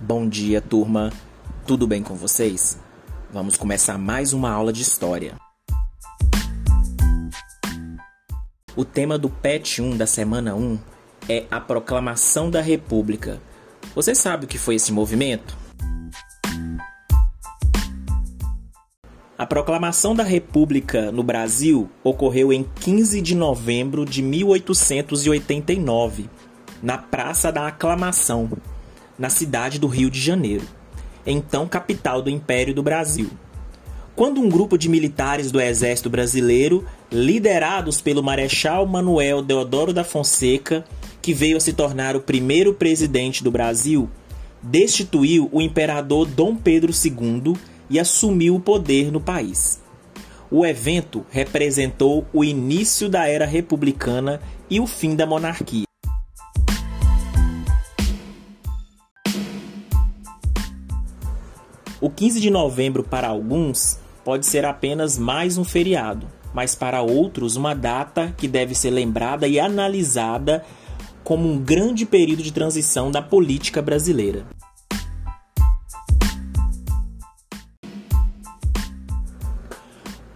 Bom 0.00 0.28
dia, 0.28 0.60
turma. 0.60 1.12
Tudo 1.66 1.88
bem 1.88 2.04
com 2.04 2.14
vocês? 2.14 2.78
Vamos 3.32 3.56
começar 3.56 3.98
mais 3.98 4.32
uma 4.32 4.48
aula 4.48 4.72
de 4.72 4.82
história. 4.82 5.34
O 8.76 8.84
tema 8.84 9.18
do 9.18 9.28
PET 9.28 9.82
1 9.82 9.96
da 9.96 10.06
semana 10.06 10.54
1 10.54 10.78
é 11.28 11.46
a 11.50 11.60
Proclamação 11.60 12.48
da 12.48 12.60
República. 12.60 13.40
Você 13.92 14.14
sabe 14.14 14.44
o 14.44 14.48
que 14.48 14.56
foi 14.56 14.76
esse 14.76 14.92
movimento? 14.92 15.69
A 19.40 19.46
proclamação 19.46 20.14
da 20.14 20.22
República 20.22 21.10
no 21.10 21.22
Brasil 21.22 21.88
ocorreu 22.04 22.52
em 22.52 22.62
15 22.62 23.22
de 23.22 23.34
novembro 23.34 24.04
de 24.04 24.20
1889, 24.20 26.28
na 26.82 26.98
Praça 26.98 27.50
da 27.50 27.66
Aclamação, 27.66 28.50
na 29.18 29.30
cidade 29.30 29.78
do 29.78 29.86
Rio 29.86 30.10
de 30.10 30.20
Janeiro, 30.20 30.66
então 31.24 31.66
capital 31.66 32.20
do 32.20 32.28
Império 32.28 32.74
do 32.74 32.82
Brasil. 32.82 33.30
Quando 34.14 34.42
um 34.42 34.48
grupo 34.50 34.76
de 34.76 34.90
militares 34.90 35.50
do 35.50 35.58
Exército 35.58 36.10
Brasileiro, 36.10 36.84
liderados 37.10 38.02
pelo 38.02 38.22
Marechal 38.22 38.84
Manuel 38.84 39.40
Deodoro 39.40 39.94
da 39.94 40.04
Fonseca, 40.04 40.84
que 41.22 41.32
veio 41.32 41.56
a 41.56 41.60
se 41.60 41.72
tornar 41.72 42.14
o 42.14 42.20
primeiro 42.20 42.74
presidente 42.74 43.42
do 43.42 43.50
Brasil, 43.50 44.06
destituiu 44.62 45.48
o 45.50 45.62
imperador 45.62 46.26
Dom 46.26 46.54
Pedro 46.54 46.92
II 46.92 47.54
e 47.90 47.98
assumiu 47.98 48.54
o 48.54 48.60
poder 48.60 49.10
no 49.10 49.20
país. 49.20 49.82
O 50.50 50.64
evento 50.64 51.26
representou 51.30 52.26
o 52.32 52.44
início 52.44 53.08
da 53.08 53.26
era 53.26 53.44
republicana 53.44 54.40
e 54.70 54.80
o 54.80 54.86
fim 54.86 55.14
da 55.14 55.26
monarquia. 55.26 55.84
O 62.00 62.08
15 62.08 62.40
de 62.40 62.48
novembro, 62.48 63.02
para 63.04 63.28
alguns, 63.28 63.98
pode 64.24 64.46
ser 64.46 64.64
apenas 64.64 65.18
mais 65.18 65.58
um 65.58 65.64
feriado, 65.64 66.26
mas 66.54 66.74
para 66.74 67.02
outros, 67.02 67.56
uma 67.56 67.74
data 67.74 68.34
que 68.38 68.48
deve 68.48 68.74
ser 68.74 68.90
lembrada 68.90 69.46
e 69.46 69.60
analisada 69.60 70.64
como 71.22 71.46
um 71.46 71.58
grande 71.58 72.06
período 72.06 72.42
de 72.42 72.52
transição 72.52 73.10
da 73.10 73.20
política 73.20 73.82
brasileira. 73.82 74.46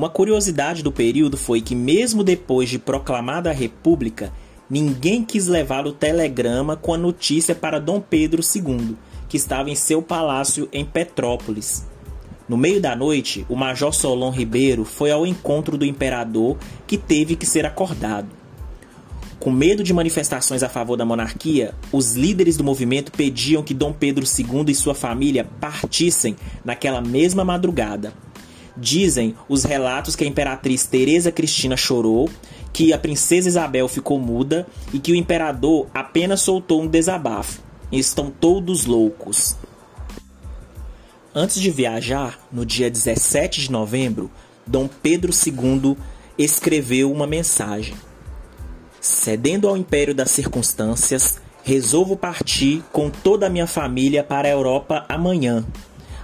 Uma 0.00 0.08
curiosidade 0.08 0.82
do 0.82 0.90
período 0.90 1.36
foi 1.36 1.60
que, 1.60 1.74
mesmo 1.74 2.24
depois 2.24 2.70
de 2.70 2.78
proclamada 2.78 3.50
a 3.50 3.52
República, 3.52 4.32
ninguém 4.70 5.22
quis 5.22 5.46
levar 5.46 5.86
o 5.86 5.92
telegrama 5.92 6.74
com 6.74 6.94
a 6.94 6.96
notícia 6.96 7.54
para 7.54 7.78
Dom 7.78 8.00
Pedro 8.00 8.40
II, 8.42 8.96
que 9.28 9.36
estava 9.36 9.68
em 9.68 9.74
seu 9.74 10.00
palácio 10.00 10.70
em 10.72 10.86
Petrópolis. 10.86 11.84
No 12.48 12.56
meio 12.56 12.80
da 12.80 12.96
noite, 12.96 13.44
o 13.46 13.54
Major 13.54 13.92
Solon 13.92 14.30
Ribeiro 14.30 14.86
foi 14.86 15.10
ao 15.10 15.26
encontro 15.26 15.76
do 15.76 15.84
imperador, 15.84 16.56
que 16.86 16.96
teve 16.96 17.36
que 17.36 17.44
ser 17.44 17.66
acordado. 17.66 18.28
Com 19.38 19.50
medo 19.50 19.82
de 19.82 19.92
manifestações 19.92 20.62
a 20.62 20.68
favor 20.70 20.96
da 20.96 21.04
monarquia, 21.04 21.74
os 21.92 22.14
líderes 22.14 22.56
do 22.56 22.64
movimento 22.64 23.12
pediam 23.12 23.62
que 23.62 23.74
Dom 23.74 23.92
Pedro 23.92 24.24
II 24.24 24.64
e 24.68 24.74
sua 24.74 24.94
família 24.94 25.44
partissem 25.60 26.36
naquela 26.64 27.02
mesma 27.02 27.44
madrugada. 27.44 28.14
Dizem 28.80 29.36
os 29.46 29.62
relatos 29.62 30.16
que 30.16 30.24
a 30.24 30.26
imperatriz 30.26 30.86
Teresa 30.86 31.30
Cristina 31.30 31.76
chorou, 31.76 32.30
que 32.72 32.94
a 32.94 32.98
princesa 32.98 33.46
Isabel 33.46 33.86
ficou 33.88 34.18
muda 34.18 34.66
e 34.90 34.98
que 34.98 35.12
o 35.12 35.14
imperador 35.14 35.86
apenas 35.92 36.40
soltou 36.40 36.80
um 36.80 36.86
desabafo. 36.86 37.60
Estão 37.92 38.30
todos 38.30 38.86
loucos. 38.86 39.54
Antes 41.34 41.60
de 41.60 41.70
viajar, 41.70 42.40
no 42.50 42.64
dia 42.64 42.90
17 42.90 43.60
de 43.60 43.70
novembro, 43.70 44.30
Dom 44.66 44.88
Pedro 44.88 45.30
II 45.30 45.94
escreveu 46.38 47.12
uma 47.12 47.26
mensagem. 47.26 47.94
Cedendo 48.98 49.68
ao 49.68 49.76
império 49.76 50.14
das 50.14 50.30
circunstâncias, 50.30 51.38
resolvo 51.62 52.16
partir 52.16 52.82
com 52.90 53.10
toda 53.10 53.46
a 53.46 53.50
minha 53.50 53.66
família 53.66 54.24
para 54.24 54.48
a 54.48 54.50
Europa 54.50 55.04
amanhã, 55.06 55.66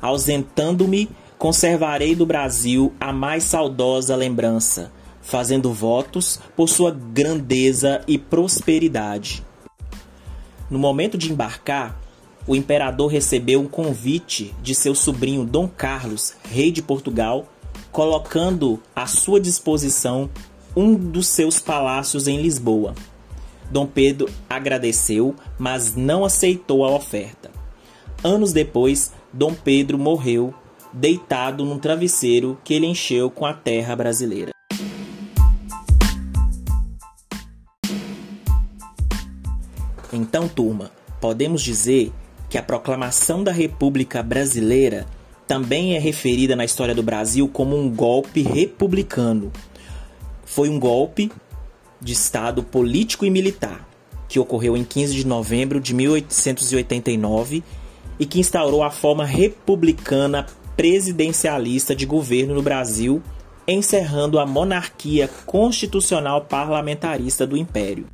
ausentando-me 0.00 1.10
conservarei 1.38 2.14
do 2.14 2.24
Brasil 2.24 2.92
a 3.00 3.12
mais 3.12 3.44
saudosa 3.44 4.16
lembrança, 4.16 4.92
fazendo 5.20 5.72
votos 5.72 6.38
por 6.56 6.68
sua 6.68 6.90
grandeza 6.90 8.02
e 8.06 8.18
prosperidade. 8.18 9.44
No 10.70 10.78
momento 10.78 11.18
de 11.18 11.32
embarcar, 11.32 11.98
o 12.46 12.54
imperador 12.54 13.10
recebeu 13.10 13.60
um 13.60 13.66
convite 13.66 14.54
de 14.62 14.74
seu 14.74 14.94
sobrinho 14.94 15.44
Dom 15.44 15.66
Carlos, 15.68 16.34
rei 16.50 16.70
de 16.70 16.82
Portugal, 16.82 17.46
colocando 17.90 18.80
à 18.94 19.06
sua 19.06 19.40
disposição 19.40 20.28
um 20.76 20.94
dos 20.94 21.28
seus 21.28 21.58
palácios 21.58 22.26
em 22.26 22.42
Lisboa. 22.42 22.94
Dom 23.70 23.86
Pedro 23.86 24.28
agradeceu, 24.48 25.34
mas 25.58 25.94
não 25.94 26.24
aceitou 26.24 26.84
a 26.84 26.90
oferta. 26.90 27.50
Anos 28.22 28.52
depois, 28.52 29.12
Dom 29.32 29.54
Pedro 29.54 29.98
morreu 29.98 30.54
deitado 30.94 31.64
num 31.64 31.76
travesseiro 31.76 32.56
que 32.62 32.72
ele 32.72 32.86
encheu 32.86 33.28
com 33.28 33.44
a 33.44 33.52
terra 33.52 33.96
brasileira. 33.96 34.52
Então, 40.12 40.46
turma, 40.46 40.92
podemos 41.20 41.60
dizer 41.60 42.12
que 42.48 42.56
a 42.56 42.62
proclamação 42.62 43.42
da 43.42 43.50
República 43.50 44.22
Brasileira 44.22 45.04
também 45.48 45.96
é 45.96 45.98
referida 45.98 46.54
na 46.54 46.64
história 46.64 46.94
do 46.94 47.02
Brasil 47.02 47.48
como 47.48 47.76
um 47.76 47.90
golpe 47.90 48.40
republicano. 48.40 49.52
Foi 50.44 50.68
um 50.68 50.78
golpe 50.78 51.32
de 52.00 52.12
Estado 52.12 52.62
político 52.62 53.26
e 53.26 53.30
militar 53.30 53.88
que 54.28 54.38
ocorreu 54.38 54.76
em 54.76 54.84
15 54.84 55.14
de 55.14 55.26
novembro 55.26 55.80
de 55.80 55.92
1889 55.92 57.64
e 58.18 58.24
que 58.24 58.38
instaurou 58.38 58.84
a 58.84 58.90
forma 58.90 59.24
republicana 59.24 60.46
presidencialista 60.76 61.94
de 61.94 62.06
governo 62.06 62.54
no 62.54 62.62
Brasil, 62.62 63.22
encerrando 63.66 64.38
a 64.38 64.46
monarquia 64.46 65.28
constitucional 65.46 66.42
parlamentarista 66.42 67.46
do 67.46 67.56
Império. 67.56 68.06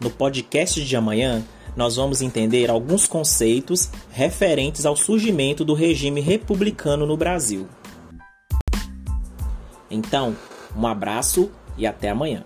No 0.00 0.10
podcast 0.10 0.84
de 0.84 0.96
amanhã, 0.96 1.44
nós 1.76 1.96
vamos 1.96 2.20
entender 2.20 2.68
alguns 2.68 3.06
conceitos 3.06 3.88
referentes 4.10 4.84
ao 4.84 4.96
surgimento 4.96 5.64
do 5.64 5.74
regime 5.74 6.20
republicano 6.20 7.06
no 7.06 7.16
Brasil. 7.16 7.68
Então, 9.90 10.36
um 10.76 10.86
abraço 10.86 11.50
e 11.76 11.86
até 11.86 12.10
amanhã. 12.10 12.44